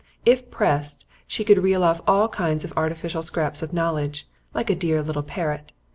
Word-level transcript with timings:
If 0.25 0.49
pressed, 0.49 1.05
she 1.27 1.43
could 1.43 1.61
reel 1.61 1.83
off 1.83 2.01
all 2.07 2.27
kinds 2.27 2.63
of 2.63 2.73
artificial 2.75 3.21
scraps 3.21 3.61
of 3.61 3.71
knowledge, 3.71 4.27
like 4.51 4.71
a 4.71 4.75
dear 4.75 5.03
little 5.03 5.21
parrot. 5.21 5.71